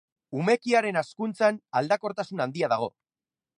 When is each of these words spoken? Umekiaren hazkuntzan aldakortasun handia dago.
Umekiaren 0.43 0.97
hazkuntzan 1.01 1.61
aldakortasun 1.81 2.45
handia 2.47 2.73
dago. 2.77 2.91